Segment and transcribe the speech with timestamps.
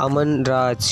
[0.00, 0.82] अमन राज।